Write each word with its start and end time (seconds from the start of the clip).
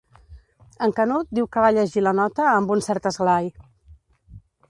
En 0.85 0.93
Canut 0.99 1.29
diu 1.39 1.49
que 1.55 1.65
va 1.65 1.69
llegir 1.75 2.03
la 2.07 2.15
nota 2.21 2.47
amb 2.53 2.73
un 2.79 2.83
cert 2.87 3.07
esglai. 3.13 3.53